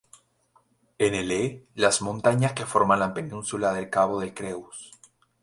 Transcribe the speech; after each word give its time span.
En 0.97 1.13
el 1.13 1.29
E, 1.31 1.63
las 1.75 2.01
montañas 2.01 2.53
que 2.53 2.65
forman 2.65 3.01
la 3.01 3.13
península 3.13 3.71
del 3.71 3.91
cabo 3.91 4.19
de 4.19 4.33
Creus. 4.33 4.89